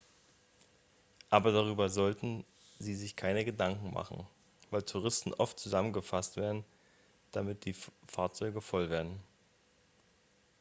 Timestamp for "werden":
6.37-6.65, 8.89-9.19